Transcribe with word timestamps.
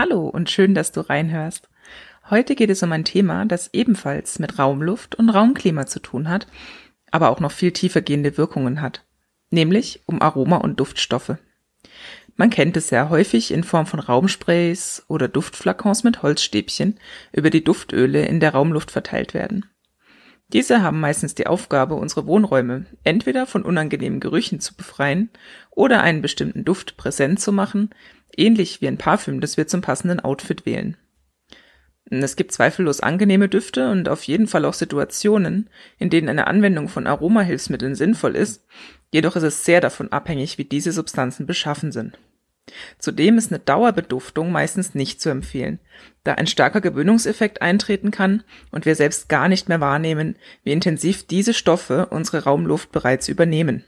Hallo 0.00 0.26
und 0.26 0.48
schön, 0.48 0.74
dass 0.74 0.92
du 0.92 1.02
reinhörst. 1.02 1.68
Heute 2.30 2.54
geht 2.54 2.70
es 2.70 2.82
um 2.82 2.90
ein 2.90 3.04
Thema, 3.04 3.44
das 3.44 3.68
ebenfalls 3.74 4.38
mit 4.38 4.58
Raumluft 4.58 5.14
und 5.16 5.28
Raumklima 5.28 5.84
zu 5.84 6.00
tun 6.00 6.30
hat, 6.30 6.46
aber 7.10 7.28
auch 7.28 7.38
noch 7.38 7.52
viel 7.52 7.72
tiefer 7.72 8.00
gehende 8.00 8.38
Wirkungen 8.38 8.80
hat, 8.80 9.04
nämlich 9.50 10.00
um 10.06 10.22
Aroma- 10.22 10.56
und 10.56 10.80
Duftstoffe. 10.80 11.36
Man 12.34 12.48
kennt 12.48 12.78
es 12.78 12.88
sehr 12.88 13.10
häufig 13.10 13.50
in 13.50 13.62
Form 13.62 13.84
von 13.84 14.00
Raumsprays 14.00 15.04
oder 15.06 15.28
Duftflakons 15.28 16.02
mit 16.02 16.22
Holzstäbchen, 16.22 16.98
über 17.30 17.50
die 17.50 17.62
Duftöle 17.62 18.24
in 18.24 18.40
der 18.40 18.52
Raumluft 18.52 18.90
verteilt 18.90 19.34
werden. 19.34 19.66
Diese 20.52 20.82
haben 20.82 20.98
meistens 20.98 21.36
die 21.36 21.46
Aufgabe, 21.46 21.94
unsere 21.94 22.26
Wohnräume 22.26 22.86
entweder 23.04 23.46
von 23.46 23.62
unangenehmen 23.62 24.18
Gerüchen 24.18 24.58
zu 24.58 24.74
befreien 24.74 25.30
oder 25.70 26.02
einen 26.02 26.22
bestimmten 26.22 26.64
Duft 26.64 26.96
präsent 26.96 27.38
zu 27.38 27.52
machen, 27.52 27.90
ähnlich 28.36 28.80
wie 28.80 28.88
ein 28.88 28.98
Parfüm, 28.98 29.40
das 29.40 29.56
wir 29.56 29.68
zum 29.68 29.80
passenden 29.80 30.18
Outfit 30.18 30.66
wählen. 30.66 30.96
Es 32.10 32.34
gibt 32.34 32.50
zweifellos 32.50 33.00
angenehme 33.00 33.48
Düfte 33.48 33.92
und 33.92 34.08
auf 34.08 34.24
jeden 34.24 34.48
Fall 34.48 34.64
auch 34.64 34.74
Situationen, 34.74 35.70
in 35.98 36.10
denen 36.10 36.28
eine 36.28 36.48
Anwendung 36.48 36.88
von 36.88 37.06
Aromahilfsmitteln 37.06 37.94
sinnvoll 37.94 38.34
ist, 38.34 38.66
jedoch 39.12 39.36
ist 39.36 39.44
es 39.44 39.64
sehr 39.64 39.80
davon 39.80 40.10
abhängig, 40.10 40.58
wie 40.58 40.64
diese 40.64 40.90
Substanzen 40.90 41.46
beschaffen 41.46 41.92
sind. 41.92 42.18
Zudem 42.98 43.38
ist 43.38 43.50
eine 43.50 43.58
Dauerbeduftung 43.58 44.52
meistens 44.52 44.94
nicht 44.94 45.20
zu 45.20 45.28
empfehlen, 45.28 45.80
da 46.24 46.34
ein 46.34 46.46
starker 46.46 46.80
Gewöhnungseffekt 46.80 47.62
eintreten 47.62 48.10
kann 48.10 48.44
und 48.70 48.86
wir 48.86 48.94
selbst 48.94 49.28
gar 49.28 49.48
nicht 49.48 49.68
mehr 49.68 49.80
wahrnehmen, 49.80 50.36
wie 50.62 50.72
intensiv 50.72 51.26
diese 51.26 51.54
Stoffe 51.54 52.06
unsere 52.10 52.44
Raumluft 52.44 52.92
bereits 52.92 53.28
übernehmen. 53.28 53.84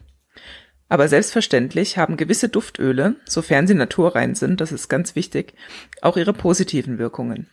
Aber 0.89 1.09
selbstverständlich 1.09 1.97
haben 1.97 2.17
gewisse 2.17 2.49
Duftöle, 2.49 3.17
sofern 3.25 3.67
sie 3.67 3.75
naturrein 3.75 4.35
sind, 4.35 4.61
das 4.61 4.73
ist 4.73 4.89
ganz 4.89 5.15
wichtig, 5.15 5.55
auch 6.03 6.17
ihre 6.17 6.35
positiven 6.35 6.99
Wirkungen. 6.99 7.49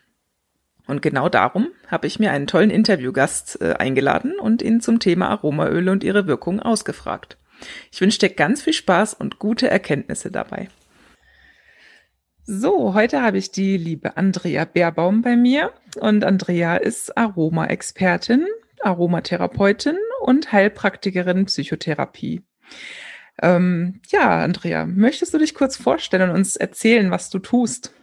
Und 0.87 1.01
genau 1.01 1.29
darum 1.29 1.67
habe 1.87 2.07
ich 2.07 2.19
mir 2.19 2.31
einen 2.31 2.47
tollen 2.47 2.71
Interviewgast 2.71 3.61
äh, 3.61 3.73
eingeladen 3.73 4.39
und 4.39 4.61
ihn 4.61 4.81
zum 4.81 4.99
Thema 4.99 5.29
Aromaöle 5.29 5.91
und 5.91 6.03
ihre 6.03 6.25
Wirkung 6.25 6.59
ausgefragt. 6.59 7.37
Ich 7.91 8.01
wünsche 8.01 8.19
dir 8.19 8.29
ganz 8.29 8.63
viel 8.63 8.73
Spaß 8.73 9.13
und 9.13 9.37
gute 9.37 9.69
Erkenntnisse 9.69 10.31
dabei. 10.31 10.67
So, 12.51 12.95
heute 12.95 13.21
habe 13.21 13.37
ich 13.37 13.51
die 13.51 13.77
liebe 13.77 14.17
Andrea 14.17 14.65
Beerbaum 14.65 15.21
bei 15.21 15.35
mir 15.35 15.71
und 15.99 16.23
Andrea 16.23 16.77
ist 16.77 17.15
Aromaexpertin, 17.15 18.47
Aromatherapeutin 18.81 19.99
und 20.21 20.51
Heilpraktikerin 20.51 21.45
Psychotherapie. 21.45 22.41
Ähm, 23.39 24.01
ja, 24.07 24.41
Andrea, 24.41 24.87
möchtest 24.87 25.31
du 25.35 25.37
dich 25.37 25.53
kurz 25.53 25.77
vorstellen 25.77 26.31
und 26.31 26.37
uns 26.37 26.55
erzählen, 26.55 27.11
was 27.11 27.29
du 27.29 27.37
tust? 27.37 27.93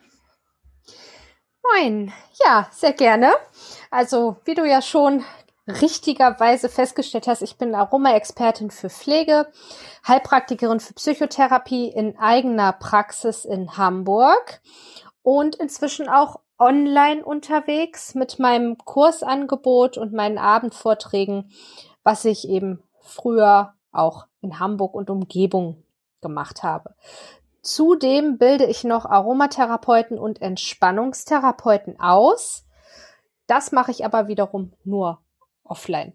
Moin, 1.65 2.13
ja, 2.45 2.69
sehr 2.71 2.93
gerne. 2.93 3.33
Also, 3.91 4.37
wie 4.45 4.55
du 4.55 4.65
ja 4.65 4.81
schon 4.81 5.25
richtigerweise 5.67 6.69
festgestellt 6.69 7.27
hast, 7.27 7.43
ich 7.43 7.57
bin 7.57 7.75
Aroma-Expertin 7.75 8.71
für 8.71 8.89
Pflege, 8.89 9.49
Heilpraktikerin 10.07 10.81
für 10.81 10.95
Psychotherapie 10.95 11.89
in 11.89 12.19
eigener 12.19 12.73
Praxis 12.73 13.45
in 13.45 13.77
Hamburg 13.77 14.61
und 15.23 15.57
inzwischen 15.57 16.09
auch 16.09 16.41
online 16.59 17.25
unterwegs 17.25 18.15
mit 18.15 18.39
meinem 18.39 18.79
Kursangebot 18.79 19.99
und 19.99 20.13
meinen 20.13 20.39
Abendvorträgen, 20.39 21.51
was 22.03 22.25
ich 22.25 22.49
eben 22.49 22.83
früher 23.01 23.75
auch 23.93 24.27
in 24.41 24.59
Hamburg 24.61 24.95
und 24.95 25.11
Umgebung 25.11 25.83
gemacht 26.21 26.63
habe. 26.63 26.95
Zudem 27.61 28.39
bilde 28.39 28.65
ich 28.67 28.85
noch 28.85 29.05
Aromatherapeuten 29.05 30.19
und 30.19 30.41
Entspannungstherapeuten 30.41 31.99
aus. 31.99 32.65
Das 33.49 33.73
mache 33.73 33.91
ich 33.91 34.05
aber 34.05 34.29
wiederum 34.29 34.73
nur 34.85 35.21
offline. 35.69 36.13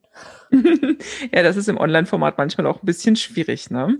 ja, 0.52 1.44
das 1.44 1.58
ist 1.58 1.70
im 1.70 1.78
Online-Format 1.78 2.38
manchmal 2.38 2.68
auch 2.68 2.82
ein 2.82 2.86
bisschen 2.86 3.16
schwierig, 3.16 3.70
ne? 3.70 4.00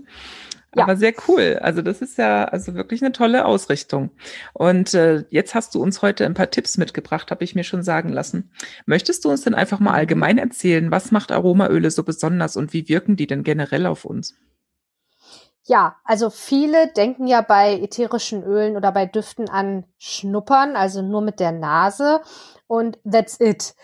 Ja. 0.74 0.84
Aber 0.84 0.96
sehr 0.96 1.12
cool. 1.28 1.58
Also 1.60 1.82
das 1.82 2.00
ist 2.00 2.16
ja 2.16 2.44
also 2.44 2.74
wirklich 2.74 3.02
eine 3.02 3.12
tolle 3.12 3.44
Ausrichtung. 3.44 4.10
Und 4.54 4.94
äh, 4.94 5.24
jetzt 5.28 5.54
hast 5.54 5.74
du 5.74 5.82
uns 5.82 6.00
heute 6.00 6.24
ein 6.24 6.32
paar 6.32 6.50
Tipps 6.50 6.78
mitgebracht, 6.78 7.30
habe 7.30 7.44
ich 7.44 7.54
mir 7.54 7.64
schon 7.64 7.82
sagen 7.82 8.08
lassen. 8.08 8.50
Möchtest 8.86 9.24
du 9.24 9.30
uns 9.30 9.42
denn 9.42 9.54
einfach 9.54 9.80
mal 9.80 9.92
allgemein 9.92 10.38
erzählen, 10.38 10.90
was 10.90 11.10
macht 11.10 11.30
Aromaöle 11.30 11.90
so 11.90 12.04
besonders 12.04 12.56
und 12.56 12.72
wie 12.72 12.88
wirken 12.88 13.16
die 13.16 13.26
denn 13.26 13.42
generell 13.42 13.84
auf 13.84 14.06
uns? 14.06 14.34
Ja, 15.64 15.96
also 16.04 16.30
viele 16.30 16.88
denken 16.88 17.26
ja 17.26 17.40
bei 17.40 17.78
ätherischen 17.78 18.42
Ölen 18.42 18.76
oder 18.76 18.90
bei 18.90 19.06
Düften 19.06 19.48
an 19.48 19.84
Schnuppern, 19.98 20.74
also 20.74 21.02
nur 21.02 21.20
mit 21.20 21.38
der 21.38 21.52
Nase 21.52 22.20
und 22.66 22.98
that's 23.08 23.38
it. 23.38 23.74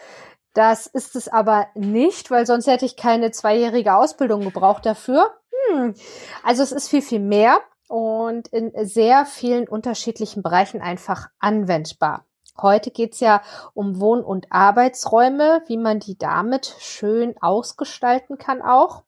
Das 0.55 0.87
ist 0.87 1.15
es 1.17 1.29
aber 1.29 1.69
nicht, 1.75 2.31
weil 2.31 2.47
sonst 2.47 2.67
hätte 2.67 2.85
ich 2.85 2.97
keine 2.97 3.31
zweijährige 3.31 3.95
Ausbildung 3.95 4.41
gebraucht 4.41 4.87
dafür. 4.87 5.31
Hm. 5.71 5.95
Also 6.43 6.63
es 6.63 6.73
ist 6.73 6.89
viel, 6.89 7.03
viel 7.03 7.21
mehr 7.21 7.61
und 7.89 8.49
in 8.49 8.73
sehr 8.87 9.27
vielen 9.27 9.69
unterschiedlichen 9.69 10.43
Bereichen 10.43 10.81
einfach 10.81 11.29
anwendbar. 11.39 12.25
Heute 12.61 12.91
geht's 12.91 13.21
ja 13.21 13.43
um 13.73 14.01
Wohn- 14.01 14.25
und 14.25 14.51
Arbeitsräume, 14.51 15.63
wie 15.67 15.77
man 15.77 16.01
die 16.01 16.19
damit 16.19 16.75
schön 16.81 17.37
ausgestalten 17.41 18.37
kann 18.37 18.63
auch. 18.63 19.05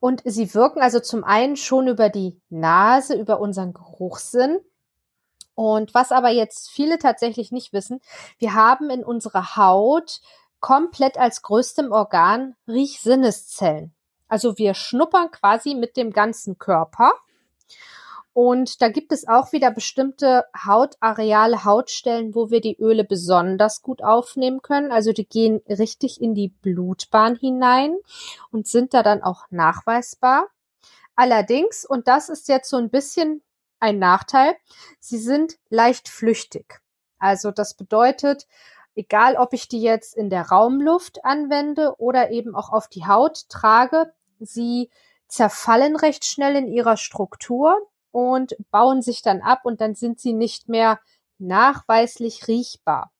Und 0.00 0.22
sie 0.24 0.54
wirken 0.54 0.80
also 0.80 1.00
zum 1.00 1.24
einen 1.24 1.56
schon 1.56 1.88
über 1.88 2.08
die 2.08 2.40
Nase, 2.50 3.16
über 3.16 3.40
unseren 3.40 3.72
Geruchssinn. 3.72 4.58
Und 5.56 5.92
was 5.92 6.12
aber 6.12 6.28
jetzt 6.28 6.70
viele 6.70 7.00
tatsächlich 7.00 7.50
nicht 7.50 7.72
wissen, 7.72 8.00
wir 8.38 8.54
haben 8.54 8.90
in 8.90 9.02
unserer 9.02 9.56
Haut 9.56 10.20
komplett 10.60 11.18
als 11.18 11.42
größtem 11.42 11.92
Organ 11.92 12.56
Riechsinneszellen. 12.66 13.94
Also 14.28 14.58
wir 14.58 14.74
schnuppern 14.74 15.30
quasi 15.30 15.74
mit 15.74 15.96
dem 15.96 16.12
ganzen 16.12 16.58
Körper. 16.58 17.12
Und 18.32 18.82
da 18.82 18.88
gibt 18.88 19.10
es 19.10 19.26
auch 19.26 19.50
wieder 19.52 19.72
bestimmte 19.72 20.44
Hautareale, 20.64 21.64
Hautstellen, 21.64 22.36
wo 22.36 22.50
wir 22.50 22.60
die 22.60 22.78
Öle 22.78 23.02
besonders 23.02 23.82
gut 23.82 24.02
aufnehmen 24.04 24.62
können. 24.62 24.92
Also 24.92 25.12
die 25.12 25.26
gehen 25.26 25.60
richtig 25.68 26.20
in 26.20 26.34
die 26.34 26.48
Blutbahn 26.48 27.34
hinein 27.34 27.96
und 28.52 28.68
sind 28.68 28.94
da 28.94 29.02
dann 29.02 29.24
auch 29.24 29.46
nachweisbar. 29.50 30.46
Allerdings, 31.16 31.84
und 31.84 32.06
das 32.06 32.28
ist 32.28 32.46
jetzt 32.46 32.70
so 32.70 32.76
ein 32.76 32.90
bisschen 32.90 33.42
ein 33.80 33.98
Nachteil, 33.98 34.54
sie 35.00 35.18
sind 35.18 35.58
leicht 35.68 36.08
flüchtig. 36.08 36.80
Also 37.18 37.50
das 37.50 37.74
bedeutet, 37.74 38.46
egal 38.98 39.36
ob 39.36 39.52
ich 39.52 39.68
die 39.68 39.80
jetzt 39.80 40.16
in 40.16 40.28
der 40.28 40.48
Raumluft 40.48 41.24
anwende 41.24 41.94
oder 41.98 42.32
eben 42.32 42.56
auch 42.56 42.70
auf 42.70 42.88
die 42.88 43.06
Haut 43.06 43.48
trage, 43.48 44.12
sie 44.40 44.90
zerfallen 45.28 45.94
recht 45.94 46.24
schnell 46.24 46.56
in 46.56 46.66
ihrer 46.66 46.96
Struktur 46.96 47.76
und 48.10 48.56
bauen 48.72 49.00
sich 49.00 49.22
dann 49.22 49.40
ab 49.40 49.60
und 49.62 49.80
dann 49.80 49.94
sind 49.94 50.18
sie 50.18 50.32
nicht 50.32 50.68
mehr 50.68 50.98
nachweislich 51.38 52.48
riechbar. 52.48 53.12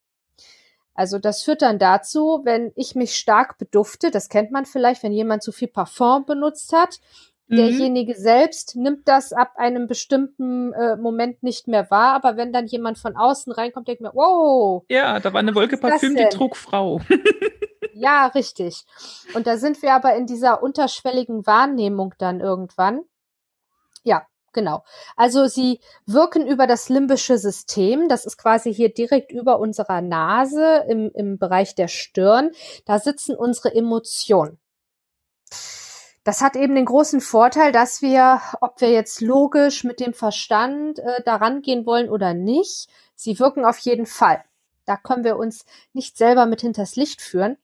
Also 0.95 1.21
das 1.21 1.45
führt 1.45 1.63
dann 1.63 1.79
dazu, 1.79 2.41
wenn 2.43 2.73
ich 2.75 2.97
mich 2.97 3.15
stark 3.15 3.57
bedufte, 3.57 4.11
das 4.11 4.29
kennt 4.29 4.51
man 4.51 4.67
vielleicht, 4.67 5.05
wenn 5.05 5.13
jemand 5.13 5.45
zu 5.45 5.53
viel 5.53 5.69
Parfum 5.69 6.27
benutzt 6.27 6.73
hat, 6.73 6.99
Mhm. 7.49 7.57
Derjenige 7.57 8.15
selbst 8.15 8.77
nimmt 8.77 9.09
das 9.09 9.33
ab 9.33 9.53
einem 9.57 9.87
bestimmten 9.87 10.73
äh, 10.75 10.97
Moment 10.97 11.43
nicht 11.43 11.67
mehr 11.67 11.91
wahr, 11.91 12.15
aber 12.15 12.37
wenn 12.37 12.53
dann 12.53 12.67
jemand 12.67 12.99
von 12.99 13.17
außen 13.17 13.53
reinkommt, 13.53 13.89
denkt 13.89 14.03
man, 14.03 14.13
wow. 14.15 14.85
Ja, 14.89 15.19
da 15.19 15.33
war 15.33 15.41
eine 15.41 15.55
Wolke 15.55 15.79
Parfüm, 15.79 16.15
die 16.15 16.29
trug 16.29 16.57
Frau. 16.57 17.01
ja, 17.95 18.27
richtig. 18.27 18.85
Und 19.35 19.47
da 19.47 19.57
sind 19.57 19.81
wir 19.83 19.95
aber 19.95 20.15
in 20.15 20.27
dieser 20.27 20.63
unterschwelligen 20.63 21.47
Wahrnehmung 21.47 22.15
dann 22.19 22.41
irgendwann. 22.41 23.01
Ja, 24.05 24.27
Genau. 24.55 24.83
Also 25.15 25.47
sie 25.47 25.79
wirken 26.07 26.47
über 26.47 26.67
das 26.67 26.89
limbische 26.89 27.39
System. 27.39 28.09
Das 28.09 28.25
ist 28.25 28.39
quasi 28.39 28.75
hier 28.75 28.93
direkt 28.93 29.31
über 29.31 29.61
unserer 29.61 30.01
Nase 30.01 30.85
im, 30.89 31.11
im 31.15 31.39
Bereich 31.39 31.75
der 31.75 31.87
Stirn. 31.87 32.51
Da 32.87 32.99
sitzen 32.99 33.37
unsere 33.37 33.75
Emotionen. 33.75 34.59
Das 36.25 36.43
hat 36.43 36.57
eben 36.57 36.75
den 36.75 36.85
großen 36.85 37.21
Vorteil, 37.21 37.73
dass 37.73 38.03
wir, 38.03 38.41
ob 38.61 38.81
wir 38.81 38.91
jetzt 38.91 39.21
logisch 39.21 39.85
mit 39.85 40.01
dem 40.01 40.13
Verstand 40.13 40.99
äh, 40.99 41.23
daran 41.25 41.63
gehen 41.63 41.87
wollen 41.87 42.11
oder 42.11 42.35
nicht, 42.35 42.89
sie 43.15 43.39
wirken 43.39 43.65
auf 43.65 43.79
jeden 43.79 44.07
Fall. 44.07 44.45
Da 44.85 44.97
können 44.97 45.25
wir 45.25 45.37
uns 45.37 45.67
nicht 45.93 46.17
selber 46.17 46.47
mit 46.47 46.63
hinters 46.63 46.97
Licht 46.97 47.21
führen. 47.21 47.59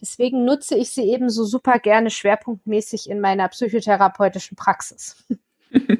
Deswegen 0.00 0.44
nutze 0.44 0.76
ich 0.76 0.90
sie 0.90 1.10
eben 1.10 1.28
so 1.28 1.44
super 1.44 1.78
gerne 1.78 2.10
schwerpunktmäßig 2.10 3.08
in 3.10 3.20
meiner 3.20 3.48
psychotherapeutischen 3.48 4.56
Praxis. 4.56 5.24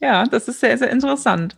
Ja, 0.00 0.24
das 0.24 0.48
ist 0.48 0.60
sehr, 0.60 0.76
sehr 0.78 0.90
interessant. 0.90 1.56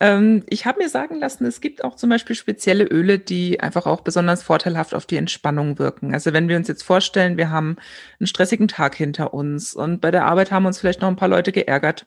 Ähm, 0.00 0.44
ich 0.48 0.66
habe 0.66 0.78
mir 0.78 0.88
sagen 0.88 1.18
lassen, 1.18 1.44
es 1.46 1.60
gibt 1.60 1.82
auch 1.82 1.96
zum 1.96 2.10
Beispiel 2.10 2.36
spezielle 2.36 2.84
Öle, 2.84 3.18
die 3.18 3.60
einfach 3.60 3.86
auch 3.86 4.02
besonders 4.02 4.42
vorteilhaft 4.42 4.94
auf 4.94 5.06
die 5.06 5.16
Entspannung 5.16 5.78
wirken. 5.78 6.14
Also 6.14 6.32
wenn 6.32 6.48
wir 6.48 6.56
uns 6.56 6.68
jetzt 6.68 6.82
vorstellen, 6.82 7.36
wir 7.36 7.50
haben 7.50 7.76
einen 8.20 8.26
stressigen 8.26 8.68
Tag 8.68 8.94
hinter 8.94 9.34
uns 9.34 9.74
und 9.74 10.00
bei 10.00 10.10
der 10.10 10.26
Arbeit 10.26 10.50
haben 10.50 10.66
uns 10.66 10.78
vielleicht 10.78 11.00
noch 11.00 11.08
ein 11.08 11.16
paar 11.16 11.28
Leute 11.28 11.52
geärgert. 11.52 12.06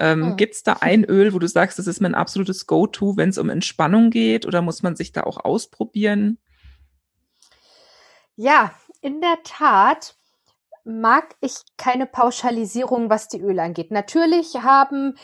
Ähm, 0.00 0.32
oh. 0.32 0.36
Gibt 0.36 0.54
es 0.54 0.62
da 0.62 0.78
ein 0.80 1.04
Öl, 1.04 1.32
wo 1.32 1.38
du 1.38 1.46
sagst, 1.46 1.78
das 1.78 1.86
ist 1.86 2.00
mein 2.00 2.14
absolutes 2.14 2.66
Go-To, 2.66 3.16
wenn 3.16 3.30
es 3.30 3.38
um 3.38 3.50
Entspannung 3.50 4.10
geht 4.10 4.46
oder 4.46 4.62
muss 4.62 4.82
man 4.82 4.96
sich 4.96 5.12
da 5.12 5.22
auch 5.22 5.44
ausprobieren? 5.44 6.38
Ja, 8.36 8.72
in 9.00 9.20
der 9.20 9.38
Tat 9.44 10.16
mag 10.84 11.34
ich 11.40 11.54
keine 11.76 12.06
Pauschalisierung, 12.06 13.10
was 13.10 13.28
die 13.28 13.40
Öle 13.40 13.62
angeht. 13.62 13.90
Natürlich 13.90 14.62
haben 14.62 15.16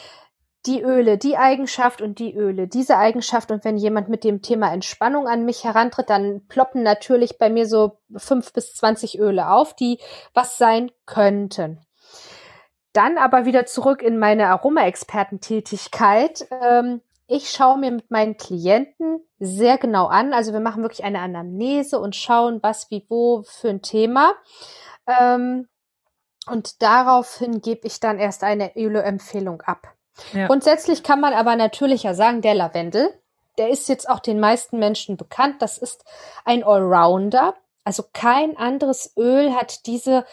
die 0.67 0.83
Öle 0.83 1.19
die 1.19 1.37
Eigenschaft 1.37 2.03
und 2.03 2.19
die 2.19 2.35
Öle 2.35 2.67
diese 2.67 2.99
Eigenschaft. 2.99 3.51
Und 3.51 3.65
wenn 3.65 3.77
jemand 3.77 4.09
mit 4.09 4.25
dem 4.25 4.43
Thema 4.43 4.73
Entspannung 4.73 5.29
an 5.29 5.45
mich 5.45 5.65
herantritt, 5.65 6.11
dann 6.11 6.47
ploppen 6.49 6.83
natürlich 6.83 7.39
bei 7.39 7.49
mir 7.49 7.67
so 7.67 7.99
fünf 8.17 8.53
bis 8.53 8.75
zwanzig 8.75 9.19
Öle 9.19 9.51
auf, 9.51 9.75
die 9.75 9.99
was 10.35 10.59
sein 10.59 10.91
könnten. 11.07 11.81
Dann 12.93 13.19
aber 13.19 13.45
wieder 13.45 13.67
zurück 13.67 14.03
in 14.03 14.19
meine 14.19 14.49
Aroma-Expertentätigkeit. 14.49 16.49
Ähm, 16.51 17.03
ich 17.29 17.51
schaue 17.51 17.79
mir 17.79 17.93
mit 17.93 18.11
meinen 18.11 18.37
Klienten 18.37 19.21
sehr 19.39 19.79
genau 19.79 20.07
an. 20.07 20.33
Also 20.33 20.53
wir 20.53 20.61
machen 20.61 20.83
wirklich 20.83 21.05
eine 21.05 21.21
Anamnese 21.21 22.01
und 22.01 22.17
schauen, 22.17 22.59
was, 22.63 22.91
wie, 22.91 23.07
wo 23.09 23.43
für 23.43 23.69
ein 23.69 23.83
Thema. 23.83 24.33
Ähm, 25.09 25.69
und 26.47 26.83
daraufhin 26.83 27.61
gebe 27.61 27.87
ich 27.87 28.01
dann 28.01 28.19
erst 28.19 28.45
eine 28.45 28.77
Öle-Empfehlung 28.77 29.63
ab. 29.63 29.95
Ja. 30.33 30.47
Grundsätzlich 30.47 31.03
kann 31.03 31.21
man 31.21 31.33
aber 31.33 31.57
natürlich 31.57 32.03
ja 32.05 32.15
sagen, 32.15 32.43
der 32.43 32.55
Lavendel, 32.55 33.13
der 33.59 33.71
ist 33.71 33.89
jetzt 33.89 34.09
auch 34.09 34.21
den 34.21 34.41
meisten 34.41 34.79
Menschen 34.79 35.17
bekannt. 35.17 35.63
Das 35.63 35.79
ist 35.79 36.05
ein 36.45 36.65
Allrounder. 36.65 37.55
Also 37.85 38.05
kein 38.13 38.57
anderes 38.57 39.13
Öl 39.17 39.55
hat 39.55 39.87
diese 39.87 40.25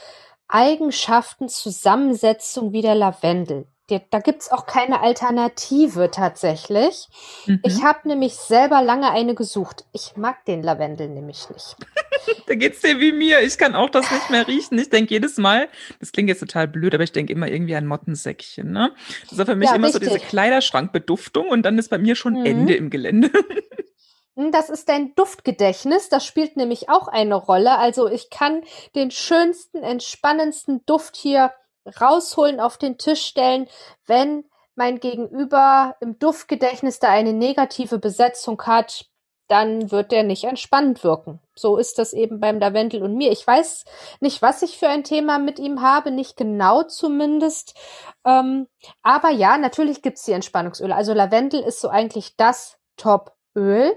Eigenschaften, 0.48 1.50
Zusammensetzung 1.50 2.72
wie 2.72 2.82
der 2.82 2.96
Lavendel 2.96 3.68
da 3.88 4.20
gibt's 4.20 4.52
auch 4.52 4.66
keine 4.66 5.02
Alternative 5.02 6.10
tatsächlich. 6.10 7.08
Mhm. 7.46 7.60
Ich 7.64 7.84
habe 7.84 8.08
nämlich 8.08 8.36
selber 8.36 8.82
lange 8.82 9.12
eine 9.12 9.36
gesucht. 9.36 9.86
Ich 9.92 10.18
mag 10.18 10.44
den 10.46 10.64
Lavendel 10.64 11.10
nämlich 11.10 11.50
nicht. 11.50 11.76
Da 12.48 12.56
geht's 12.56 12.82
dir 12.82 13.00
wie 13.00 13.12
mir. 13.12 13.42
Ich 13.42 13.58
kann 13.58 13.76
auch 13.76 13.90
das 13.90 14.10
nicht 14.12 14.30
mehr 14.30 14.48
riechen. 14.48 14.78
Ich 14.78 14.90
denke 14.90 15.14
jedes 15.14 15.38
Mal, 15.38 15.68
das 16.00 16.12
klingt 16.12 16.30
jetzt 16.30 16.40
total 16.40 16.68
blöd, 16.68 16.94
aber 16.94 17.04
ich 17.04 17.12
denke 17.12 17.34
immer 17.34 17.48
irgendwie 17.48 17.76
an 17.76 17.88
Mottensäckchen. 17.88 18.72
Ne? 18.72 18.92
Das 19.30 19.40
ist 19.40 19.46
für 19.46 19.56
mich 19.56 19.70
ja, 19.70 19.76
immer 19.76 19.88
richtig. 19.88 20.10
so 20.10 20.16
diese 20.16 20.26
Kleiderschrankbeduftung 20.26 21.50
und 21.50 21.64
dann 21.64 21.78
ist 21.78 21.90
bei 21.90 21.98
mir 21.98 22.16
schon 22.16 22.40
mhm. 22.40 22.46
Ende 22.46 22.76
im 22.76 22.90
Gelände. 22.90 23.30
Hm, 24.38 24.52
das 24.52 24.70
ist 24.70 24.90
dein 24.90 25.16
Duftgedächtnis, 25.16 26.10
das 26.10 26.26
spielt 26.26 26.58
nämlich 26.58 26.90
auch 26.90 27.08
eine 27.08 27.36
Rolle. 27.36 27.78
Also 27.78 28.10
ich 28.10 28.30
kann 28.30 28.64
den 28.94 29.10
schönsten, 29.10 29.82
entspannendsten 29.82 30.86
Duft 30.86 31.16
hier 31.16 31.54
rausholen, 32.02 32.60
auf 32.60 32.78
den 32.78 32.98
Tisch 32.98 33.26
stellen, 33.26 33.68
wenn 34.06 34.44
mein 34.76 35.00
Gegenüber 35.00 35.96
im 36.02 36.20
Duftgedächtnis 36.20 37.00
da 37.00 37.10
eine 37.10 37.32
negative 37.32 37.98
Besetzung 37.98 38.62
hat, 38.64 39.06
dann 39.48 39.92
wird 39.92 40.12
der 40.12 40.24
nicht 40.24 40.44
entspannend 40.44 41.04
wirken. 41.04 41.40
So 41.56 41.78
ist 41.78 42.00
das 42.00 42.14
eben 42.14 42.40
beim 42.40 42.60
Lavendel 42.60 43.04
und 43.04 43.16
mir. 43.16 43.32
Ich 43.32 43.46
weiß 43.46 43.86
nicht, 44.20 44.42
was 44.42 44.62
ich 44.62 44.78
für 44.78 44.88
ein 44.88 45.04
Thema 45.04 45.40
mit 45.40 45.60
ihm 45.60 45.82
habe, 45.82 46.12
nicht 46.12 46.36
genau 46.36 46.84
zumindest. 46.84 47.76
Ähm, 48.26 48.68
aber 49.04 49.30
ja, 49.30 49.58
natürlich 49.58 50.02
gibt's 50.02 50.24
die 50.24 50.34
Entspannungsöle. 50.34 50.96
Also 50.96 51.14
Lavendel 51.14 51.62
ist 51.62 51.80
so 51.80 51.90
eigentlich 51.90 52.36
das 52.38 52.78
Top-Öl, 52.98 53.96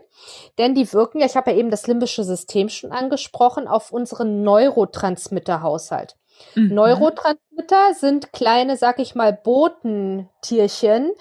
denn 0.59 0.75
die 0.75 0.93
wirken 0.93 1.21
ja, 1.21 1.27
ich 1.27 1.37
habe 1.37 1.50
ja 1.50 1.56
eben 1.56 1.71
das 1.71 1.87
limbische 1.87 2.25
System 2.25 2.69
schon 2.69 2.93
angesprochen, 2.93 3.67
auf 3.67 3.91
unseren 3.91 4.43
Neurotransmitterhaushalt. 4.43 6.17
Mhm. 6.55 6.75
Neurotransmitter 6.75 7.95
sind 7.95 8.33
kleine, 8.33 8.77
sag 8.77 8.99
ich 8.99 9.15
mal, 9.15 9.33
Botentierchen, 9.33 11.12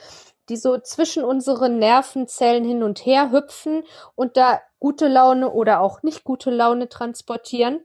die 0.49 0.57
so 0.57 0.77
zwischen 0.77 1.23
unseren 1.23 1.79
Nervenzellen 1.79 2.63
hin 2.63 2.83
und 2.83 3.05
her 3.05 3.31
hüpfen 3.31 3.83
und 4.15 4.37
da 4.37 4.61
gute 4.79 5.07
Laune 5.07 5.51
oder 5.51 5.81
auch 5.81 6.03
nicht 6.03 6.23
gute 6.23 6.51
Laune 6.51 6.89
transportieren. 6.89 7.81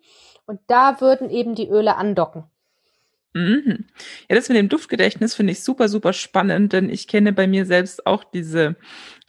Und 0.47 0.61
da 0.67 1.00
würden 1.00 1.31
eben 1.31 1.55
die 1.55 1.69
Öle 1.69 1.97
andocken. 1.97 2.44
Mhm. 3.35 3.87
Ja, 4.29 4.37
das 4.37 4.49
mit 4.49 4.59
dem 4.59 4.69
Duftgedächtnis 4.69 5.35
finde 5.35 5.53
ich 5.53 5.64
super, 5.64 5.88
super 5.88 6.12
spannend, 6.12 6.73
denn 6.73 6.91
ich 6.91 7.09
kenne 7.09 7.32
bei 7.32 7.47
mir 7.47 7.64
selbst 7.64 8.06
auch 8.06 8.25
diese 8.25 8.76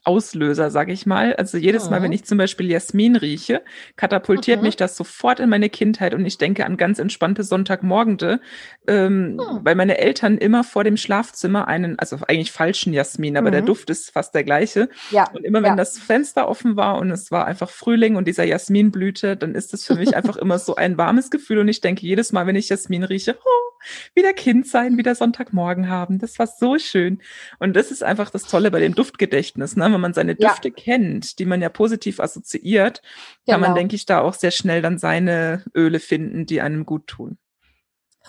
Auslöser, 0.03 0.69
sage 0.69 0.91
ich 0.91 1.05
mal. 1.05 1.35
Also 1.35 1.57
jedes 1.57 1.89
Mal, 1.89 2.01
wenn 2.01 2.09
mhm. 2.09 2.15
ich 2.15 2.25
zum 2.25 2.38
Beispiel 2.38 2.69
Jasmin 2.69 3.15
rieche, 3.15 3.61
katapultiert 3.95 4.59
mhm. 4.59 4.65
mich 4.65 4.75
das 4.75 4.97
sofort 4.97 5.39
in 5.39 5.50
meine 5.50 5.69
Kindheit 5.69 6.13
und 6.13 6.25
ich 6.25 6.38
denke 6.38 6.65
an 6.65 6.75
ganz 6.77 7.00
entspannte 7.00 7.44
Sonntagmorgende, 7.44 8.41
ähm, 8.88 9.35
mhm. 9.35 9.59
weil 9.63 9.75
meine 9.75 9.97
Eltern 9.97 10.38
immer 10.38 10.63
vor 10.63 10.83
dem 10.83 10.97
Schlafzimmer 10.97 11.67
einen, 11.67 11.97
also 12.00 12.17
eigentlich 12.27 12.51
falschen 12.51 12.94
Jasmin, 12.94 13.38
aber 13.38 13.51
der 13.51 13.61
mhm. 13.61 13.67
Duft 13.67 13.89
ist 13.89 14.11
fast 14.11 14.35
der 14.35 14.44
gleiche. 14.44 14.89
Ja. 15.11 15.29
Und 15.31 15.45
immer 15.45 15.63
wenn 15.63 15.71
ja. 15.71 15.75
das 15.77 15.97
Fenster 15.97 16.50
offen 16.50 16.75
war 16.75 16.97
und 16.97 17.09
es 17.09 17.31
war 17.31 17.45
einfach 17.45 17.69
Frühling 17.69 18.15
und 18.15 18.27
dieser 18.27 18.44
Jasminblüte, 18.44 19.38
dann 19.38 19.55
ist 19.55 19.73
es 19.73 19.85
für 19.85 19.95
mich 19.95 20.15
einfach 20.15 20.35
immer 20.38 20.59
so 20.59 20.75
ein 20.75 20.97
warmes 20.97 21.31
Gefühl 21.31 21.59
und 21.59 21.67
ich 21.69 21.81
denke 21.81 22.05
jedes 22.05 22.33
Mal, 22.33 22.45
wenn 22.45 22.55
ich 22.55 22.69
Jasmin 22.69 23.03
rieche, 23.03 23.38
oh, 23.44 23.73
wieder 24.15 24.33
Kind 24.33 24.68
sein, 24.68 24.97
wieder 24.97 25.15
Sonntagmorgen 25.15 25.89
haben. 25.89 26.19
Das 26.19 26.39
war 26.39 26.47
so 26.47 26.77
schön. 26.77 27.21
Und 27.59 27.75
das 27.75 27.91
ist 27.91 28.03
einfach 28.03 28.30
das 28.30 28.44
Tolle 28.44 28.71
bei 28.71 28.80
dem 28.80 28.95
Duftgedächtnis, 28.95 29.75
ne? 29.75 29.91
wenn 29.91 30.01
man 30.01 30.13
seine 30.13 30.35
Düfte 30.35 30.69
ja. 30.69 30.74
kennt, 30.75 31.39
die 31.39 31.45
man 31.45 31.62
ja 31.62 31.69
positiv 31.69 32.19
assoziiert, 32.19 33.01
kann 33.47 33.59
genau. 33.62 33.68
man, 33.68 33.75
denke 33.75 33.95
ich, 33.95 34.06
da 34.06 34.21
auch 34.21 34.33
sehr 34.33 34.51
schnell 34.51 34.81
dann 34.81 34.98
seine 34.98 35.63
Öle 35.75 36.00
finden, 36.00 36.46
die 36.46 36.62
einem 36.62 36.86
gut 36.86 37.08
tun. 37.08 37.38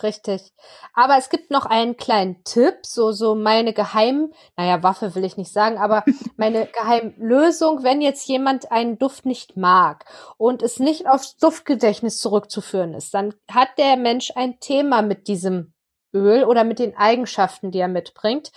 Richtig. 0.03 0.53
Aber 0.93 1.17
es 1.17 1.29
gibt 1.29 1.51
noch 1.53 1.67
einen 1.67 1.97
kleinen 1.97 2.43
Tipp, 2.43 2.79
so, 2.83 3.13
so 3.13 3.37
meine 3.37 3.73
Geheim, 3.73 4.33
naja, 4.57 4.83
Waffe 4.83 5.15
will 5.15 5.25
ich 5.25 5.37
nicht 5.37 5.53
sagen, 5.53 5.79
aber 5.79 6.05
meine 6.37 6.67
Geheimlösung, 6.67 7.85
wenn 7.85 8.01
jetzt 8.01 8.27
jemand 8.27 8.73
einen 8.73 8.99
Duft 8.99 9.25
nicht 9.25 9.57
mag 9.57 10.05
und 10.37 10.63
es 10.63 10.81
nicht 10.81 11.07
aufs 11.07 11.37
Duftgedächtnis 11.37 12.19
zurückzuführen 12.19 12.93
ist, 12.95 13.15
dann 13.15 13.35
hat 13.49 13.69
der 13.79 13.97
Mensch 13.97 14.33
ein 14.35 14.59
Thema 14.59 15.03
mit 15.03 15.29
diesem 15.29 15.75
Öl 16.13 16.45
oder 16.45 16.65
mit 16.65 16.79
den 16.79 16.97
Eigenschaften, 16.97 17.71
die 17.71 17.79
er 17.79 17.89
mitbringt. 17.89 18.51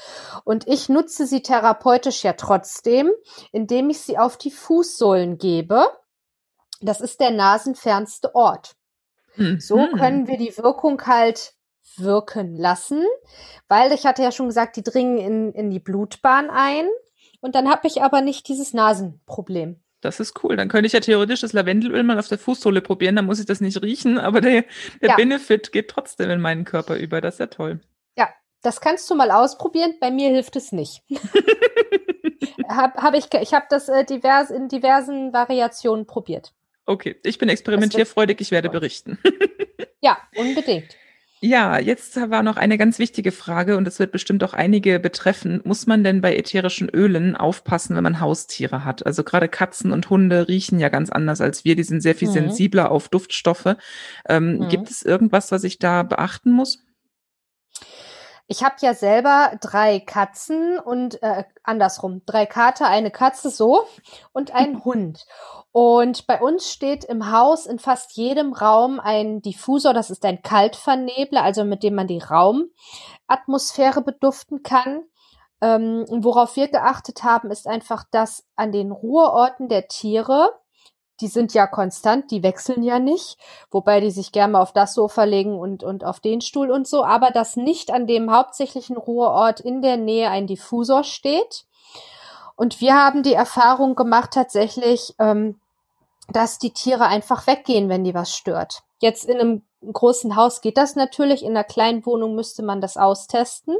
Und 0.44 0.68
ich 0.68 0.90
nutze 0.90 1.28
sie 1.28 1.42
therapeutisch 1.42 2.24
ja 2.24 2.34
trotzdem, 2.34 3.12
indem 3.52 3.90
ich 3.90 4.02
sie 4.02 4.18
auf 4.18 4.38
die 4.38 4.52
Fußsohlen 4.52 5.38
gebe. 5.38 5.88
Das 6.82 7.02
ist 7.02 7.20
der 7.20 7.32
nasenfernste 7.32 8.34
Ort. 8.36 8.77
Mhm. 9.38 9.60
So 9.60 9.88
können 9.98 10.28
wir 10.28 10.38
die 10.38 10.56
Wirkung 10.58 11.02
halt 11.06 11.54
wirken 11.96 12.56
lassen, 12.56 13.04
weil 13.68 13.92
ich 13.92 14.06
hatte 14.06 14.22
ja 14.22 14.32
schon 14.32 14.48
gesagt, 14.48 14.76
die 14.76 14.84
dringen 14.84 15.18
in, 15.18 15.52
in 15.54 15.72
die 15.72 15.80
Blutbahn 15.80 16.50
ein. 16.50 16.86
Und 17.40 17.56
dann 17.56 17.70
habe 17.70 17.88
ich 17.88 18.02
aber 18.02 18.22
nicht 18.22 18.48
dieses 18.48 18.74
Nasenproblem. 18.74 19.80
Das 20.02 20.20
ist 20.20 20.44
cool. 20.44 20.56
Dann 20.56 20.70
könnte 20.70 20.88
ich 20.88 20.94
ja 20.94 21.00
theoretisch 21.00 21.42
das 21.42 21.54
Lavendelöl 21.54 22.04
mal 22.04 22.20
auf 22.20 22.28
der 22.28 22.38
Fußsohle 22.38 22.82
probieren, 22.82 23.16
dann 23.16 23.26
muss 23.26 23.40
ich 23.40 23.46
das 23.46 23.62
nicht 23.62 23.82
riechen, 23.82 24.20
aber 24.20 24.42
der, 24.42 24.66
der 25.02 25.10
ja. 25.10 25.16
Benefit 25.16 25.72
geht 25.72 25.90
trotzdem 25.90 26.30
in 26.30 26.42
meinen 26.42 26.66
Körper 26.66 26.98
über. 26.98 27.22
Das 27.22 27.36
ist 27.36 27.40
ja 27.40 27.48
toll. 27.48 27.80
Ja, 28.16 28.30
das 28.62 28.82
kannst 28.82 29.10
du 29.10 29.16
mal 29.16 29.32
ausprobieren. 29.32 29.96
Bei 30.00 30.12
mir 30.12 30.30
hilft 30.30 30.56
es 30.56 30.72
nicht. 30.72 31.04
hab, 32.70 32.96
hab 32.98 33.14
ich 33.16 33.34
ich 33.34 33.54
habe 33.54 33.66
das 33.70 33.90
äh, 33.90 34.06
divers, 34.06 34.52
in 34.52 34.68
diversen 34.68 35.34
Variationen 35.34 36.06
probiert. 36.06 36.54
Okay, 36.88 37.18
ich 37.24 37.38
bin 37.38 37.50
experimentierfreudig, 37.50 38.40
ich 38.40 38.52
werde 38.52 38.70
berichten. 38.70 39.20
ja, 40.02 40.18
unbedingt. 40.36 40.96
Ja, 41.40 41.78
jetzt 41.78 42.16
war 42.32 42.42
noch 42.42 42.58
eine 42.58 42.80
ganz 42.80 42.98
wichtige 42.98 43.32
Frage 43.32 43.78
und 43.78 43.86
das 43.86 44.00
wird 44.00 44.12
bestimmt 44.12 44.44
auch 44.44 44.54
einige 44.54 45.00
betreffen. 45.00 45.62
Muss 45.66 45.86
man 45.86 46.04
denn 46.04 46.22
bei 46.22 46.36
ätherischen 46.36 46.90
Ölen 46.90 47.36
aufpassen, 47.36 47.96
wenn 47.96 48.04
man 48.04 48.20
Haustiere 48.20 48.86
hat? 48.86 49.06
Also 49.06 49.24
gerade 49.24 49.48
Katzen 49.48 49.92
und 49.92 50.10
Hunde 50.10 50.48
riechen 50.48 50.80
ja 50.80 50.90
ganz 50.90 51.12
anders 51.12 51.40
als 51.40 51.64
wir. 51.64 51.76
Die 51.76 51.84
sind 51.84 52.02
sehr 52.02 52.16
viel 52.16 52.30
mhm. 52.30 52.34
sensibler 52.34 52.90
auf 52.90 53.10
Duftstoffe. 53.10 53.76
Ähm, 54.28 54.58
mhm. 54.58 54.70
Gibt 54.70 54.90
es 54.90 55.04
irgendwas, 55.04 55.52
was 55.52 55.64
ich 55.64 55.78
da 55.78 56.02
beachten 56.02 56.52
muss? 56.52 56.87
Ich 58.50 58.64
habe 58.64 58.76
ja 58.80 58.94
selber 58.94 59.52
drei 59.60 60.00
Katzen 60.00 60.80
und 60.80 61.22
äh, 61.22 61.44
andersrum, 61.64 62.22
drei 62.26 62.46
Kater, 62.46 62.88
eine 62.88 63.12
Katze 63.12 63.50
so 63.50 63.84
und 64.32 64.52
einen 64.56 64.84
Hund. 64.86 65.26
Und 65.74 66.26
bei 66.28 66.42
uns 66.42 66.72
steht 66.72 67.04
im 67.04 67.32
Haus 67.32 67.66
in 67.66 67.78
fast 67.78 68.14
jedem 68.14 68.54
Raum 68.54 69.00
ein 69.00 69.42
Diffusor, 69.42 69.94
das 69.94 70.10
ist 70.10 70.26
ein 70.26 70.42
Kaltvernebler, 70.42 71.44
also 71.44 71.66
mit 71.66 71.84
dem 71.84 71.96
man 71.96 72.08
die 72.08 72.20
Raumatmosphäre 72.20 74.02
beduften 74.02 74.64
kann. 74.64 75.04
Ähm, 75.60 76.06
worauf 76.10 76.56
wir 76.56 76.70
geachtet 76.70 77.24
haben, 77.24 77.52
ist 77.52 77.68
einfach, 77.68 78.06
dass 78.12 78.46
an 78.56 78.72
den 78.72 78.92
Ruheorten 78.92 79.68
der 79.68 79.88
Tiere 79.88 80.52
die 81.20 81.28
sind 81.28 81.54
ja 81.54 81.68
konstant, 81.68 82.32
die 82.32 82.44
wechseln 82.44 82.84
ja 82.84 83.00
nicht, 83.00 83.38
wobei 83.72 84.00
die 84.00 84.12
sich 84.12 84.32
gerne 84.32 84.54
mal 84.54 84.62
auf 84.62 84.74
das 84.74 84.94
Sofa 84.94 85.24
legen 85.24 85.58
und, 85.58 85.84
und 85.84 86.04
auf 86.04 86.20
den 86.20 86.42
Stuhl 86.42 86.72
und 86.72 86.88
so, 86.88 87.04
aber 87.04 87.32
dass 87.32 87.56
nicht 87.56 87.92
an 87.92 88.08
dem 88.08 88.32
hauptsächlichen 88.32 88.98
Ruheort 88.98 89.60
in 89.60 89.82
der 89.82 89.98
Nähe 89.98 90.30
ein 90.30 90.48
Diffusor 90.48 91.04
steht. 91.04 91.66
Und 92.56 92.82
wir 92.82 92.96
haben 92.96 93.24
die 93.24 93.34
Erfahrung 93.34 93.96
gemacht 93.96 94.32
tatsächlich, 94.34 95.14
ähm, 95.20 95.60
dass 96.30 96.60
die 96.60 96.74
Tiere 96.74 97.06
einfach 97.06 97.48
weggehen, 97.48 97.90
wenn 97.90 98.04
die 98.04 98.14
was 98.14 98.36
stört. 98.36 98.84
Jetzt 99.00 99.26
in 99.26 99.40
einem 99.40 99.62
großen 99.94 100.36
Haus 100.36 100.62
geht 100.62 100.78
das 100.78 100.96
natürlich, 100.96 101.44
in 101.44 101.52
einer 101.52 101.64
kleinen 101.64 102.06
Wohnung 102.06 102.36
müsste 102.36 102.64
man 102.64 102.82
das 102.82 102.98
austesten. 102.98 103.76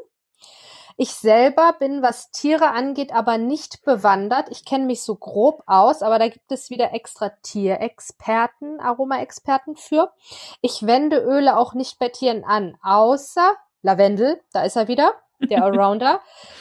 Ich 1.00 1.14
selber 1.14 1.76
bin, 1.78 2.02
was 2.02 2.32
Tiere 2.32 2.72
angeht, 2.72 3.14
aber 3.14 3.38
nicht 3.38 3.86
bewandert. 3.86 4.50
Ich 4.50 4.66
kenne 4.66 4.86
mich 4.86 5.04
so 5.04 5.14
grob 5.14 5.62
aus, 5.68 6.02
aber 6.02 6.18
da 6.18 6.28
gibt 6.28 6.52
es 6.52 6.72
wieder 6.72 6.92
extra 6.92 7.30
Tierexperten, 7.44 8.80
Aromaexperten 8.80 9.76
für. 9.76 10.12
Ich 10.62 10.88
wende 10.88 11.20
Öle 11.20 11.56
auch 11.56 11.76
nicht 11.76 12.00
bei 12.00 12.10
Tieren 12.10 12.44
an, 12.44 12.78
außer 12.82 13.54
Lavendel, 13.84 14.42
da 14.54 14.64
ist 14.64 14.76
er 14.76 14.88
wieder, 14.88 15.14
der 15.40 15.64
Allrounder, 15.64 16.20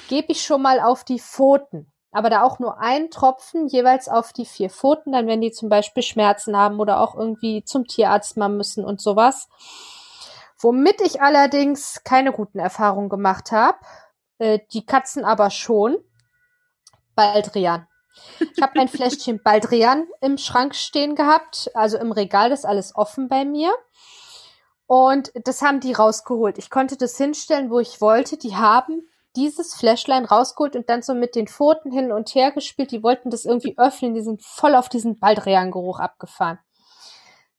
gebe 0.09 0.33
ich 0.33 0.43
schon 0.43 0.61
mal 0.61 0.81
auf 0.81 1.03
die 1.03 1.19
Pfoten. 1.19 1.91
Aber 2.13 2.29
da 2.29 2.43
auch 2.43 2.59
nur 2.59 2.79
ein 2.79 3.11
Tropfen 3.11 3.69
jeweils 3.69 4.07
auf 4.07 4.35
die 4.35 4.47
vier 4.47 4.69
Pfoten, 4.69 5.13
dann 5.13 5.27
wenn 5.27 5.41
die 5.41 5.51
zum 5.51 5.71
Beispiel 5.71 6.03
Schmerzen 6.03 6.57
haben 6.57 6.79
oder 6.79 7.01
auch 7.01 7.15
irgendwie 7.15 7.65
zum 7.65 7.87
Tierarzt 7.87 8.37
mal 8.37 8.49
müssen 8.51 8.85
und 8.85 9.01
sowas. 9.01 9.49
Womit 10.59 11.01
ich 11.01 11.23
allerdings 11.23 12.03
keine 12.05 12.33
guten 12.33 12.59
Erfahrungen 12.59 13.09
gemacht 13.09 13.53
habe, 13.53 13.79
äh, 14.39 14.61
die 14.73 14.85
Katzen 14.85 15.25
aber 15.25 15.51
schon. 15.51 15.97
Baldrian. 17.15 17.87
Ich 18.39 18.63
habe 18.63 18.81
ein 18.81 18.89
Fläschchen 18.89 19.43
Baldrian 19.43 20.07
im 20.21 20.39
Schrank 20.39 20.75
stehen 20.75 21.15
gehabt, 21.15 21.71
also 21.75 21.99
im 21.99 22.13
Regal, 22.13 22.51
das 22.51 22.61
ist 22.61 22.65
alles 22.65 22.97
offen 22.97 23.29
bei 23.29 23.45
mir. 23.45 23.73
Und 24.87 25.33
das 25.35 25.63
haben 25.63 25.81
die 25.81 25.93
rausgeholt. 25.93 26.59
Ich 26.59 26.71
konnte 26.71 26.97
das 26.97 27.17
hinstellen, 27.17 27.71
wo 27.71 27.81
ich 27.81 28.01
wollte. 28.01 28.37
Die 28.37 28.55
haben 28.55 29.09
dieses 29.35 29.75
Fläschlein 29.75 30.25
rausgeholt 30.25 30.77
und 30.77 30.89
dann 30.89 31.03
so 31.03 31.13
mit 31.15 31.35
den 31.35 31.49
Pfoten 31.49 31.91
hin 31.91 32.13
und 32.13 32.35
her 32.35 32.53
gespielt. 32.53 32.93
Die 32.93 33.03
wollten 33.03 33.31
das 33.31 33.45
irgendwie 33.45 33.77
öffnen. 33.79 34.15
Die 34.15 34.23
sind 34.23 34.43
voll 34.43 34.75
auf 34.75 34.89
diesen 34.89 35.19
Baldrian-Geruch 35.19 35.99
abgefahren. 35.99 36.59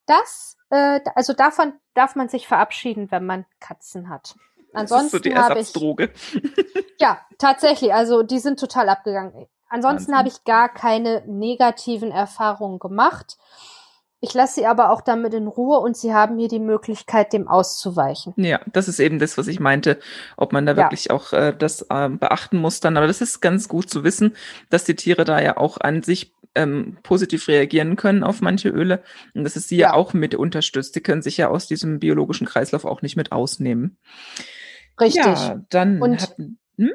Das, 0.06 0.56
äh, 0.70 1.02
also 1.16 1.34
davon 1.34 1.74
darf 1.94 2.16
man 2.16 2.30
sich 2.30 2.48
verabschieden, 2.48 3.12
wenn 3.12 3.26
man 3.26 3.46
Katzen 3.60 4.10
hat. 4.10 4.36
Ansonsten 4.78 5.06
das 5.06 5.06
ist 5.06 5.12
so 5.12 5.20
die 5.20 5.32
Ersatzdroge. 5.32 6.12
Ich, 6.34 6.42
ja, 7.00 7.20
tatsächlich. 7.38 7.94
Also 7.94 8.24
die 8.24 8.40
sind 8.40 8.60
total 8.60 8.90
abgegangen. 8.90 9.48
Ansonsten 9.70 10.18
habe 10.18 10.30
ich 10.30 10.44
gar 10.46 10.70
keine 10.70 11.24
negativen 11.28 12.12
Erfahrungen 12.12 12.80
gemacht. 12.80 13.38
Ich 14.20 14.34
lasse 14.34 14.56
sie 14.56 14.66
aber 14.66 14.90
auch 14.90 15.02
damit 15.02 15.36
in 15.36 15.46
Ruhe 15.46 15.78
und 15.78 15.96
sie 15.96 16.12
haben 16.12 16.40
hier 16.40 16.48
die 16.48 16.60
Möglichkeit, 16.60 17.34
dem 17.34 17.48
auszuweichen. 17.48 18.34
Ja, 18.36 18.60
das 18.74 18.88
ist 18.88 19.00
eben 19.00 19.20
das, 19.20 19.38
was 19.38 19.48
ich 19.48 19.60
meinte, 19.60 20.00
ob 20.38 20.54
man 20.54 20.66
da 20.66 20.72
ja. 20.72 20.78
wirklich 20.78 21.12
auch 21.12 21.34
äh, 21.34 21.54
das 21.56 21.86
äh, 21.90 22.10
beachten 22.10 22.58
muss 22.58 22.80
dann. 22.80 22.98
Aber 22.98 23.06
das 23.06 23.22
ist 23.22 23.42
ganz 23.42 23.68
gut 23.68 23.92
zu 23.92 24.04
wissen, 24.04 24.36
dass 24.72 24.86
die 24.86 24.96
Tiere 24.96 25.24
da 25.24 25.40
ja 25.40 25.58
auch 25.58 25.80
an 25.80 26.02
sich 26.02 26.34
ähm, 26.56 26.98
positiv 27.04 27.48
reagieren 27.48 27.96
können 27.96 28.24
auf 28.24 28.42
manche 28.42 28.70
Öle 28.70 29.04
und 29.36 29.44
dass 29.44 29.56
es 29.56 29.68
sie 29.68 29.78
ja. 29.78 29.90
ja 29.90 29.94
auch 29.94 30.14
mit 30.14 30.34
unterstützt. 30.34 30.96
Die 30.96 31.02
können 31.02 31.22
sich 31.22 31.38
ja 31.38 31.50
aus 31.50 31.68
diesem 31.68 32.00
biologischen 32.00 32.48
Kreislauf 32.48 32.86
auch 32.86 33.04
nicht 33.04 33.18
mit 33.18 33.32
ausnehmen. 33.32 33.98
Richtig. 35.00 35.24
Ja, 35.24 35.62
dann 35.70 36.02
und 36.02 36.22
hatten, 36.22 36.60
hm? 36.78 36.94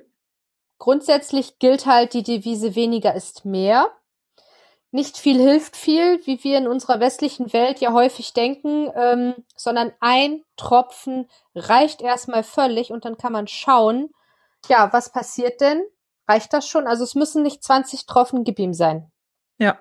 grundsätzlich 0.79 1.59
gilt 1.59 1.87
halt 1.87 2.15
die 2.15 2.23
Devise 2.23 2.75
weniger 2.75 3.15
ist 3.15 3.45
mehr. 3.45 3.91
Nicht 4.91 5.17
viel 5.17 5.39
hilft 5.39 5.75
viel, 5.75 6.21
wie 6.27 6.45
wir 6.45 6.59
in 6.59 6.69
unserer 6.69 7.01
westlichen 7.01 7.53
Welt 7.55 7.81
ja 7.81 7.93
häufig 7.93 8.35
denken, 8.35 8.91
ähm, 8.95 9.35
sondern 9.57 9.93
ein 10.01 10.45
Tropfen 10.57 11.31
reicht 11.55 12.03
erstmal 12.03 12.43
völlig 12.43 12.93
und 12.93 13.07
dann 13.07 13.17
kann 13.17 13.33
man 13.33 13.47
schauen, 13.47 14.11
ja, 14.69 14.93
was 14.93 15.11
passiert 15.11 15.61
denn? 15.61 15.83
Reicht 16.29 16.53
das 16.53 16.69
schon? 16.69 16.87
Also 16.87 17.05
es 17.05 17.15
müssen 17.15 17.43
nicht 17.43 17.63
20 17.63 18.07
Tropfen 18.07 18.45
gib 18.45 18.59
ihm 18.59 18.75
sein. 18.75 19.11
Ja. 19.59 19.79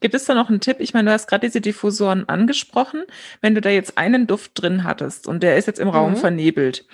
Gibt 0.00 0.14
es 0.14 0.24
da 0.24 0.34
noch 0.34 0.48
einen 0.48 0.60
Tipp? 0.60 0.76
Ich 0.80 0.94
meine, 0.94 1.10
du 1.10 1.12
hast 1.12 1.26
gerade 1.26 1.46
diese 1.46 1.60
Diffusoren 1.60 2.28
angesprochen. 2.28 3.04
Wenn 3.40 3.54
du 3.54 3.60
da 3.60 3.70
jetzt 3.70 3.98
einen 3.98 4.26
Duft 4.26 4.52
drin 4.54 4.84
hattest 4.84 5.26
und 5.26 5.42
der 5.42 5.56
ist 5.56 5.66
jetzt 5.66 5.80
im 5.80 5.88
mhm. 5.88 5.94
Raum 5.94 6.16
vernebelt, 6.16 6.84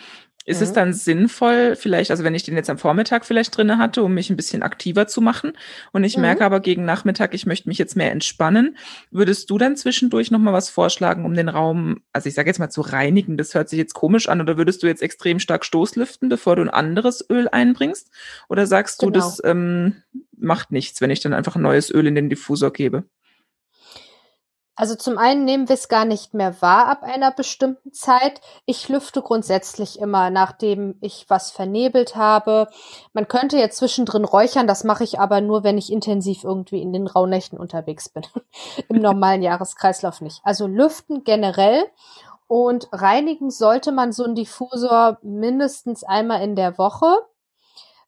ist 0.49 0.61
mhm. 0.61 0.65
es 0.65 0.73
dann 0.73 0.93
sinnvoll, 0.95 1.77
vielleicht, 1.77 2.11
also 2.11 2.25
wenn 2.25 2.35
ich 2.35 2.43
den 2.43 2.57
jetzt 2.57 2.71
am 2.71 2.79
Vormittag 2.79 3.27
vielleicht 3.27 3.55
drinne 3.55 3.77
hatte, 3.77 4.03
um 4.03 4.15
mich 4.15 4.31
ein 4.31 4.37
bisschen 4.37 4.63
aktiver 4.63 5.07
zu 5.07 5.21
machen 5.21 5.53
und 5.93 6.05
ich 6.05 6.17
mhm. 6.17 6.23
merke 6.23 6.45
aber 6.45 6.61
gegen 6.61 6.87
Nachmittag, 6.87 7.35
ich 7.35 7.45
möchte 7.45 7.69
mich 7.69 7.77
jetzt 7.77 7.97
mehr 7.97 8.11
entspannen, 8.11 8.79
würdest 9.11 9.51
du 9.51 9.59
dann 9.59 9.77
zwischendurch 9.77 10.31
nochmal 10.31 10.55
was 10.55 10.71
vorschlagen, 10.71 11.27
um 11.27 11.35
den 11.35 11.51
Raum, 11.51 12.01
also 12.15 12.31
ich 12.31 12.35
sage 12.35 12.49
jetzt 12.49 12.59
mal 12.59 12.71
zu 12.71 12.81
reinigen, 12.81 13.37
das 13.37 13.55
hört 13.55 13.69
sich 13.69 13.79
jetzt 13.79 13.93
komisch 13.93 14.29
an, 14.31 14.41
oder 14.41 14.57
würdest 14.57 14.83
du 14.83 14.87
jetzt 14.87 15.03
extrem 15.03 15.39
stark 15.39 15.67
Stoßlüften, 15.67 16.31
bevor 16.31 16.57
du 16.57 16.63
ein 16.63 16.71
anderes 16.71 17.29
Öl 17.29 17.49
einbringst? 17.49 18.11
Oder 18.49 18.67
sagst 18.67 19.01
genau. 19.01 19.11
du, 19.13 19.19
das 19.19 19.43
ähm, 19.45 19.97
macht 20.41 20.73
nichts, 20.73 21.01
wenn 21.01 21.11
ich 21.11 21.21
dann 21.21 21.35
einfach 21.35 21.57
ein 21.57 21.63
neues 21.63 21.91
Öl 21.91 22.07
in 22.07 22.15
den 22.15 22.29
Diffusor 22.29 22.73
gebe? 22.73 23.05
Also 24.79 24.95
zum 24.95 25.19
einen 25.19 25.45
nehmen 25.45 25.69
wir 25.69 25.75
es 25.75 25.89
gar 25.89 26.05
nicht 26.05 26.35
mehr 26.35 26.63
wahr 26.63 26.87
ab 26.87 27.03
einer 27.03 27.33
bestimmten 27.33 27.93
Zeit. 27.93 28.41
Ich 28.65 28.89
lüfte 28.89 29.23
grundsätzlich 29.23 29.99
immer, 29.99 30.31
nachdem 30.31 30.95
ich 31.01 31.25
was 31.27 31.51
vernebelt 31.51 32.15
habe. 32.15 32.69
Man 33.13 33.27
könnte 33.27 33.59
jetzt 33.59 33.79
zwischendrin 33.79 34.25
räuchern, 34.25 34.69
das 34.69 34.85
mache 34.85 35.03
ich 35.03 35.19
aber 35.19 35.41
nur, 35.41 35.65
wenn 35.65 35.79
ich 35.79 35.91
intensiv 35.91 36.45
irgendwie 36.45 36.81
in 36.81 36.93
den 36.93 37.09
Rauhnächten 37.09 37.59
unterwegs 37.59 38.09
bin. 38.09 38.23
Im 38.89 39.01
normalen 39.01 39.43
Jahreskreislauf 39.43 40.21
nicht. 40.21 40.43
Also 40.45 40.69
lüften 40.69 41.25
generell 41.25 41.85
und 42.47 42.89
reinigen 42.93 43.51
sollte 43.51 43.91
man 43.91 44.13
so 44.13 44.23
einen 44.23 44.37
Diffusor 44.37 45.19
mindestens 45.23 46.05
einmal 46.05 46.41
in 46.43 46.55
der 46.55 46.79
Woche. 46.79 47.17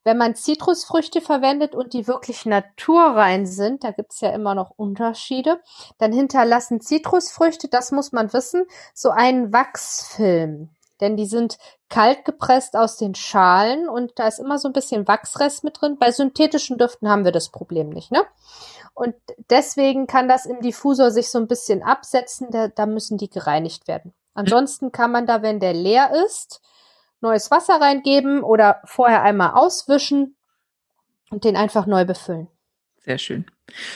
Wenn 0.04 0.16
man 0.16 0.34
Zitrusfrüchte 0.34 1.20
verwendet 1.20 1.74
und 1.74 1.92
die 1.92 2.06
wirklich 2.06 2.46
naturrein 2.46 3.46
sind, 3.46 3.84
da 3.84 3.90
gibt's 3.90 4.20
ja 4.20 4.30
immer 4.30 4.54
noch 4.54 4.72
Unterschiede, 4.76 5.60
dann 5.98 6.12
hinterlassen 6.12 6.80
Zitrusfrüchte, 6.80 7.68
das 7.68 7.92
muss 7.92 8.12
man 8.12 8.32
wissen, 8.32 8.64
so 8.94 9.10
einen 9.10 9.52
Wachsfilm. 9.52 10.70
Denn 11.00 11.16
die 11.16 11.26
sind 11.26 11.58
kalt 11.88 12.24
gepresst 12.24 12.76
aus 12.76 12.96
den 12.96 13.14
Schalen 13.14 13.88
und 13.88 14.12
da 14.18 14.28
ist 14.28 14.38
immer 14.38 14.58
so 14.58 14.68
ein 14.68 14.74
bisschen 14.74 15.08
Wachsrest 15.08 15.64
mit 15.64 15.80
drin. 15.80 15.96
Bei 15.98 16.12
synthetischen 16.12 16.78
Düften 16.78 17.08
haben 17.08 17.24
wir 17.24 17.32
das 17.32 17.48
Problem 17.48 17.88
nicht, 17.88 18.12
ne? 18.12 18.24
Und 18.94 19.14
deswegen 19.48 20.06
kann 20.06 20.28
das 20.28 20.46
im 20.46 20.60
Diffusor 20.60 21.10
sich 21.10 21.30
so 21.30 21.38
ein 21.38 21.46
bisschen 21.46 21.82
absetzen, 21.82 22.48
da, 22.50 22.68
da 22.68 22.86
müssen 22.86 23.16
die 23.16 23.30
gereinigt 23.30 23.88
werden. 23.88 24.12
Ansonsten 24.34 24.92
kann 24.92 25.10
man 25.10 25.26
da, 25.26 25.42
wenn 25.42 25.58
der 25.58 25.72
leer 25.72 26.12
ist, 26.26 26.60
neues 27.20 27.50
Wasser 27.50 27.80
reingeben 27.80 28.42
oder 28.42 28.80
vorher 28.84 29.22
einmal 29.22 29.52
auswischen 29.52 30.36
und 31.30 31.44
den 31.44 31.56
einfach 31.56 31.86
neu 31.86 32.04
befüllen. 32.04 32.48
Sehr 32.98 33.18
schön. 33.18 33.46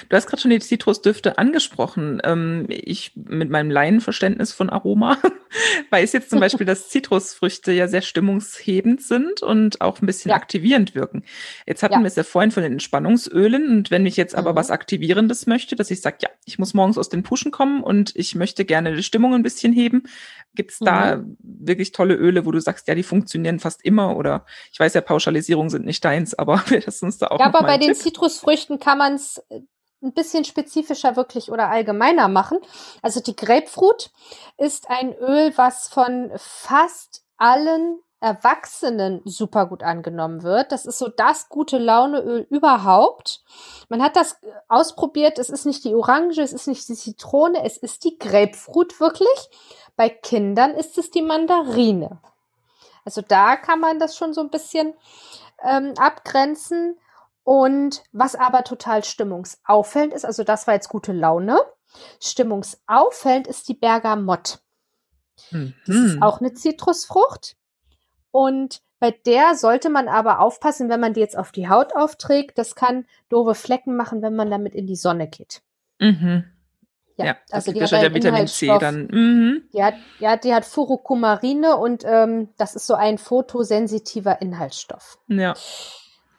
Du 0.08 0.16
hast 0.16 0.26
gerade 0.26 0.42
schon 0.42 0.50
die 0.50 0.60
Zitrusdüfte 0.60 1.38
angesprochen. 1.38 2.20
Ähm, 2.24 2.66
ich 2.68 3.12
mit 3.14 3.50
meinem 3.50 3.70
Laienverständnis 3.70 4.52
von 4.52 4.70
Aroma 4.70 5.18
weiß 5.90 6.12
jetzt 6.12 6.30
zum 6.30 6.40
Beispiel, 6.40 6.66
dass 6.66 6.88
Zitrusfrüchte 6.88 7.72
ja 7.72 7.88
sehr 7.88 8.02
stimmungshebend 8.02 9.02
sind 9.02 9.42
und 9.42 9.80
auch 9.80 10.00
ein 10.00 10.06
bisschen 10.06 10.30
ja. 10.30 10.36
aktivierend 10.36 10.94
wirken. 10.94 11.24
Jetzt 11.66 11.82
hatten 11.82 11.94
ja. 11.94 12.00
wir 12.00 12.06
es 12.06 12.16
ja 12.16 12.24
vorhin 12.24 12.50
von 12.50 12.62
den 12.62 12.72
Entspannungsölen 12.72 13.68
und 13.68 13.90
wenn 13.90 14.06
ich 14.06 14.16
jetzt 14.16 14.34
aber 14.34 14.52
mhm. 14.52 14.56
was 14.56 14.70
Aktivierendes 14.70 15.46
möchte, 15.46 15.76
dass 15.76 15.90
ich 15.90 16.00
sage, 16.00 16.18
ja, 16.22 16.28
ich 16.44 16.58
muss 16.58 16.74
morgens 16.74 16.98
aus 16.98 17.08
den 17.08 17.22
Puschen 17.22 17.50
kommen 17.50 17.82
und 17.82 18.12
ich 18.16 18.34
möchte 18.34 18.64
gerne 18.64 18.94
die 18.94 19.02
Stimmung 19.02 19.34
ein 19.34 19.42
bisschen 19.42 19.72
heben, 19.72 20.04
gibt 20.54 20.72
es 20.72 20.80
mhm. 20.80 20.84
da 20.84 21.24
wirklich 21.40 21.92
tolle 21.92 22.14
Öle, 22.14 22.46
wo 22.46 22.50
du 22.50 22.60
sagst, 22.60 22.88
ja, 22.88 22.94
die 22.94 23.02
funktionieren 23.02 23.58
fast 23.58 23.84
immer 23.84 24.16
oder 24.16 24.46
ich 24.72 24.78
weiß 24.78 24.94
ja, 24.94 25.00
Pauschalisierungen 25.00 25.70
sind 25.70 25.84
nicht 25.84 26.04
deins, 26.04 26.34
aber 26.34 26.62
wäre 26.68 26.82
das 26.82 27.02
uns 27.02 27.18
da 27.18 27.28
auch 27.28 27.40
Ja, 27.40 27.46
aber 27.46 27.62
bei 27.62 27.78
den 27.78 27.94
Zitrusfrüchten 27.94 28.78
kann 28.78 28.98
man 28.98 29.14
es 29.14 29.42
ein 30.04 30.12
bisschen 30.12 30.44
spezifischer 30.44 31.16
wirklich 31.16 31.50
oder 31.50 31.70
allgemeiner 31.70 32.28
machen. 32.28 32.58
Also 33.02 33.20
die 33.20 33.34
Grapefruit 33.34 34.10
ist 34.56 34.90
ein 34.90 35.14
Öl, 35.14 35.52
was 35.56 35.88
von 35.88 36.30
fast 36.36 37.24
allen 37.36 37.98
Erwachsenen 38.20 39.20
super 39.26 39.66
gut 39.66 39.82
angenommen 39.82 40.42
wird. 40.42 40.72
Das 40.72 40.86
ist 40.86 40.98
so 40.98 41.08
das 41.08 41.50
gute 41.50 41.76
Launeöl 41.76 42.46
überhaupt. 42.48 43.42
Man 43.90 44.02
hat 44.02 44.16
das 44.16 44.38
ausprobiert. 44.68 45.38
Es 45.38 45.50
ist 45.50 45.66
nicht 45.66 45.84
die 45.84 45.94
Orange, 45.94 46.38
es 46.38 46.54
ist 46.54 46.66
nicht 46.66 46.88
die 46.88 46.94
Zitrone, 46.94 47.62
es 47.64 47.76
ist 47.76 48.04
die 48.04 48.18
Grapefruit 48.18 48.98
wirklich. 48.98 49.50
Bei 49.96 50.08
Kindern 50.08 50.70
ist 50.70 50.96
es 50.96 51.10
die 51.10 51.20
Mandarine. 51.20 52.18
Also 53.04 53.20
da 53.20 53.56
kann 53.56 53.80
man 53.80 53.98
das 53.98 54.16
schon 54.16 54.32
so 54.32 54.40
ein 54.40 54.50
bisschen 54.50 54.94
ähm, 55.62 55.92
abgrenzen. 55.98 56.96
Und 57.44 58.02
was 58.12 58.34
aber 58.34 58.64
total 58.64 59.04
stimmungsauffällend 59.04 60.14
ist, 60.14 60.24
also 60.24 60.44
das 60.44 60.66
war 60.66 60.74
jetzt 60.74 60.88
gute 60.88 61.12
Laune. 61.12 61.58
Stimmungsauffällend 62.20 63.46
ist 63.46 63.68
die 63.68 63.74
Bergamott. 63.74 64.60
Mhm. 65.50 65.74
Das 65.86 65.96
ist 65.96 66.22
auch 66.22 66.40
eine 66.40 66.54
Zitrusfrucht. 66.54 67.56
Und 68.30 68.80
bei 68.98 69.10
der 69.10 69.54
sollte 69.54 69.90
man 69.90 70.08
aber 70.08 70.40
aufpassen, 70.40 70.88
wenn 70.88 71.00
man 71.00 71.12
die 71.12 71.20
jetzt 71.20 71.36
auf 71.36 71.52
die 71.52 71.68
Haut 71.68 71.94
aufträgt. 71.94 72.56
Das 72.56 72.74
kann 72.74 73.06
doofe 73.28 73.54
Flecken 73.54 73.96
machen, 73.96 74.22
wenn 74.22 74.34
man 74.34 74.50
damit 74.50 74.74
in 74.74 74.86
die 74.86 74.96
Sonne 74.96 75.28
geht. 75.28 75.60
Mhm. 76.00 76.44
Ja, 77.16 77.26
ja 77.26 77.36
also 77.50 77.72
die 77.72 77.82
hat 77.82 77.90
ja 77.90 78.14
Vitamin 78.14 78.46
C 78.46 78.66
dann. 78.80 79.06
Mhm. 79.08 79.68
Die 79.74 79.84
hat, 79.84 79.94
ja, 80.18 80.36
die 80.36 80.54
hat 80.54 80.64
Furokumarine 80.64 81.76
und 81.76 82.02
ähm, 82.06 82.48
das 82.56 82.74
ist 82.74 82.86
so 82.86 82.94
ein 82.94 83.18
photosensitiver 83.18 84.40
Inhaltsstoff. 84.40 85.18
Ja. 85.28 85.54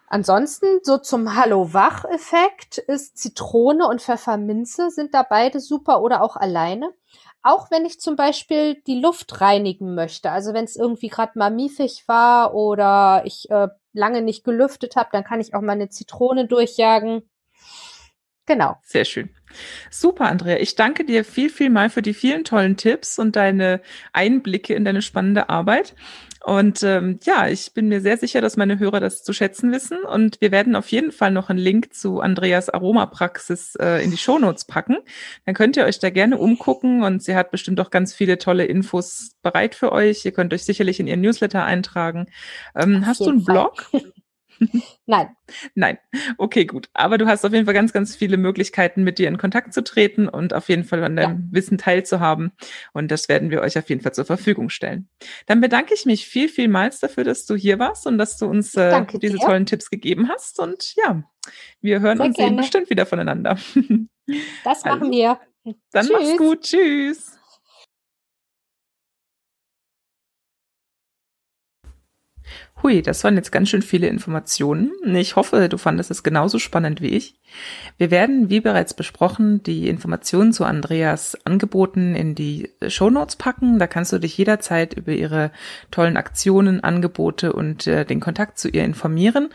Ansonsten 0.08 0.80
so 0.84 0.98
zum 0.98 1.36
Hallo-Wach-Effekt 1.36 2.78
ist 2.78 3.18
Zitrone 3.18 3.88
und 3.88 4.02
Pfefferminze 4.02 4.92
sind 4.92 5.14
da 5.14 5.24
beide 5.24 5.60
super 5.60 6.02
oder 6.02 6.22
auch 6.22 6.36
alleine. 6.36 6.94
Auch 7.42 7.70
wenn 7.70 7.86
ich 7.86 8.00
zum 8.00 8.16
Beispiel 8.16 8.82
die 8.88 9.00
Luft 9.00 9.42
reinigen 9.42 9.94
möchte, 9.94 10.32
also 10.32 10.54
wenn 10.54 10.66
es 10.66 10.76
irgendwie 10.76 11.10
gerade 11.10 11.38
mal 11.38 11.52
miefig 11.52 12.04
war 12.08 12.56
oder 12.56 13.22
ich 13.26 13.50
äh, 13.50 13.68
lange 13.94 14.22
nicht 14.22 14.44
gelüftet 14.44 14.96
habe, 14.96 15.10
dann 15.12 15.24
kann 15.24 15.40
ich 15.40 15.54
auch 15.54 15.62
mal 15.62 15.74
eine 15.74 15.90
Zitrone 15.90 16.48
durchjagen. 16.48 17.30
Genau. 18.46 18.78
Sehr 18.84 19.06
schön. 19.06 19.30
Super, 19.90 20.26
Andrea. 20.26 20.58
Ich 20.58 20.76
danke 20.76 21.06
dir 21.06 21.24
viel, 21.24 21.50
viel 21.50 21.70
mal 21.70 21.90
für 21.90 22.02
die 22.02 22.14
vielen 22.14 22.44
tollen 22.44 22.78
Tipps 22.78 23.20
und 23.20 23.36
deine 23.36 23.82
Einblicke 24.14 24.74
in 24.74 24.86
deine 24.86 25.02
spannende 25.02 25.50
Arbeit. 25.50 25.96
Und 26.46 26.84
ähm, 26.84 27.20
ja, 27.24 27.48
ich 27.48 27.74
bin 27.74 27.88
mir 27.88 28.02
sehr 28.02 28.18
sicher, 28.18 28.40
dass 28.40 28.56
meine 28.56 28.78
Hörer 28.78 29.00
das 29.00 29.24
zu 29.24 29.34
schätzen 29.34 29.72
wissen. 29.72 30.04
Und 30.04 30.40
wir 30.42 30.52
werden 30.52 30.76
auf 30.76 30.90
jeden 30.90 31.12
Fall 31.12 31.32
noch 31.32 31.50
einen 31.50 31.58
Link 31.58 31.96
zu 31.96 32.20
Andreas 32.20 32.70
Aromapraxis 32.70 33.74
äh, 33.78 34.04
in 34.04 34.12
die 34.12 34.18
Shownotes 34.18 34.66
packen. 34.66 34.98
Dann 35.48 35.56
könnt 35.56 35.76
ihr 35.76 35.86
euch 35.86 35.98
da 35.98 36.12
gerne 36.12 36.38
umgucken 36.38 37.02
und 37.02 37.24
sie 37.24 37.36
hat 37.36 37.50
bestimmt 37.50 37.80
auch 37.80 37.90
ganz 37.90 38.14
viele 38.14 38.38
tolle 38.38 38.66
Infos 38.66 39.32
bereit 39.42 39.74
für 39.74 39.92
euch. 39.92 40.24
Ihr 40.24 40.34
könnt 40.34 40.54
euch 40.54 40.66
sicherlich 40.66 41.00
in 41.00 41.08
ihren 41.08 41.22
Newsletter 41.22 41.64
eintragen. 41.64 42.28
Ähm, 42.76 43.08
hast 43.08 43.22
du 43.22 43.30
einen 43.30 43.44
Blog? 43.44 43.90
Nein. 45.06 45.36
Nein. 45.76 45.98
Okay, 46.38 46.66
gut. 46.66 46.90
Aber 46.94 47.18
du 47.18 47.28
hast 47.28 47.46
auf 47.46 47.54
jeden 47.54 47.66
Fall 47.66 47.74
ganz, 47.74 47.94
ganz 47.94 48.16
viele 48.16 48.38
Möglichkeiten, 48.38 49.04
mit 49.04 49.20
dir 49.20 49.28
in 49.28 49.38
Kontakt 49.38 49.74
zu 49.74 49.84
treten 49.84 50.28
und 50.28 50.54
auf 50.54 50.70
jeden 50.70 50.84
Fall 50.84 51.04
an 51.04 51.16
deinem 51.16 51.38
ja. 51.38 51.48
Wissen 51.52 51.78
teilzuhaben. 51.78 52.52
Und 52.94 53.12
das 53.12 53.30
werden 53.30 53.50
wir 53.50 53.62
euch 53.62 53.78
auf 53.78 53.90
jeden 53.90 54.02
Fall 54.02 54.14
zur 54.14 54.26
Verfügung 54.26 54.70
stellen. 54.70 55.08
Dann 55.46 55.62
bedanke 55.62 55.94
ich 55.94 56.06
mich 56.06 56.28
viel, 56.28 56.50
vielmals 56.50 57.00
dafür, 57.00 57.24
dass 57.24 57.46
du 57.46 57.56
hier 57.56 57.80
warst 57.80 58.08
und 58.08 58.18
dass 58.18 58.38
du 58.38 58.48
uns 58.48 58.76
äh, 58.76 59.06
diese 59.22 59.38
dir. 59.38 59.46
tollen 59.46 59.66
Tipps 59.66 59.90
gegeben 59.90 60.30
hast. 60.30 60.60
Und 60.60 60.96
ja, 60.96 61.24
wir 61.82 62.00
hören 62.00 62.18
Sehr 62.18 62.26
und 62.28 62.38
sehen 62.38 62.56
bestimmt 62.56 62.90
wieder 62.90 63.06
voneinander. 63.06 63.58
Das 64.64 64.86
machen 64.86 65.04
also, 65.04 65.12
wir. 65.12 65.40
Dann 65.92 66.06
Tschüss. 66.06 66.18
mach's 66.20 66.38
gut. 66.38 66.62
Tschüss. 66.62 67.38
Hui, 72.86 73.02
das 73.02 73.24
waren 73.24 73.36
jetzt 73.36 73.52
ganz 73.52 73.70
schön 73.70 73.82
viele 73.82 74.06
Informationen. 74.06 74.92
Ich 75.16 75.36
hoffe, 75.36 75.70
du 75.70 75.78
fandest 75.80 76.12
es 76.12 76.22
genauso 76.22 76.60
spannend 76.60 77.02
wie 77.02 77.08
ich. 77.08 77.34
Wir 77.98 78.12
werden, 78.12 78.52
wie 78.52 78.60
bereits 78.60 78.94
besprochen, 78.94 79.64
die 79.64 79.88
Informationen 79.88 80.54
zu 80.54 80.66
Andreas 80.66 81.36
Angeboten 81.46 82.14
in 82.14 82.36
die 82.36 82.70
Shownotes 82.86 83.38
packen. 83.38 83.80
Da 83.80 83.88
kannst 83.88 84.14
du 84.14 84.20
dich 84.20 84.38
jederzeit 84.38 84.94
über 84.94 85.14
ihre 85.14 85.52
tollen 85.90 86.16
Aktionen, 86.16 86.84
Angebote 86.84 87.54
und 87.54 87.88
äh, 87.88 88.06
den 88.06 88.20
Kontakt 88.20 88.60
zu 88.60 88.70
ihr 88.70 88.84
informieren. 88.84 89.50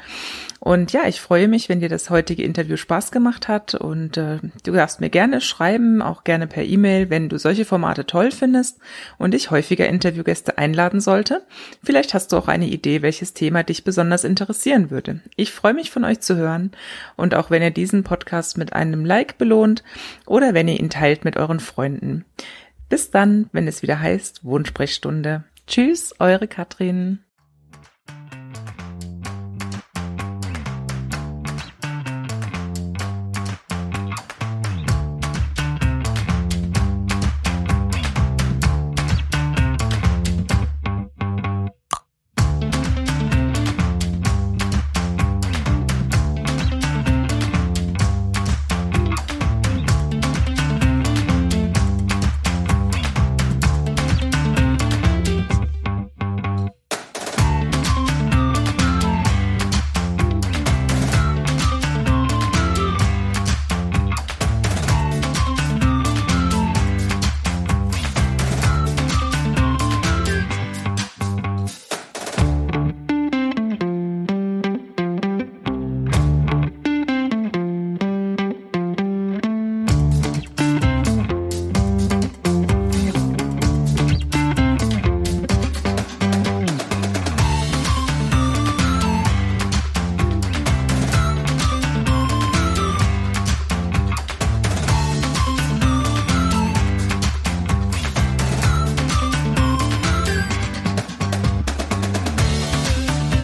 Und 0.58 0.92
ja, 0.92 1.06
ich 1.06 1.20
freue 1.22 1.48
mich, 1.48 1.70
wenn 1.70 1.80
dir 1.80 1.88
das 1.88 2.10
heutige 2.10 2.42
Interview 2.42 2.76
Spaß 2.76 3.12
gemacht 3.12 3.48
hat 3.48 3.74
und 3.74 4.18
äh, 4.18 4.40
du 4.62 4.72
darfst 4.72 5.00
mir 5.00 5.08
gerne 5.08 5.40
schreiben, 5.40 6.02
auch 6.02 6.22
gerne 6.22 6.46
per 6.46 6.64
E-Mail, 6.64 7.08
wenn 7.08 7.30
du 7.30 7.38
solche 7.38 7.64
Formate 7.64 8.04
toll 8.04 8.30
findest 8.30 8.78
und 9.16 9.34
ich 9.34 9.50
häufiger 9.50 9.88
Interviewgäste 9.88 10.58
einladen 10.58 11.00
sollte. 11.00 11.42
Vielleicht 11.82 12.12
hast 12.12 12.32
du 12.32 12.36
auch 12.36 12.48
eine 12.48 12.66
Idee, 12.66 13.00
welches 13.20 13.34
Thema 13.34 13.62
dich 13.62 13.84
besonders 13.84 14.24
interessieren 14.24 14.90
würde. 14.90 15.20
Ich 15.36 15.52
freue 15.52 15.74
mich 15.74 15.90
von 15.90 16.04
euch 16.04 16.20
zu 16.20 16.36
hören 16.36 16.70
und 17.16 17.34
auch 17.34 17.50
wenn 17.50 17.60
ihr 17.60 17.70
diesen 17.70 18.02
Podcast 18.02 18.56
mit 18.56 18.72
einem 18.72 19.04
Like 19.04 19.36
belohnt 19.36 19.84
oder 20.24 20.54
wenn 20.54 20.68
ihr 20.68 20.80
ihn 20.80 20.88
teilt 20.88 21.26
mit 21.26 21.36
euren 21.36 21.60
Freunden. 21.60 22.24
Bis 22.88 23.10
dann, 23.10 23.50
wenn 23.52 23.68
es 23.68 23.82
wieder 23.82 24.00
heißt 24.00 24.42
Wohnsprechstunde. 24.42 25.44
Tschüss, 25.66 26.14
eure 26.18 26.48
Katrin. 26.48 27.18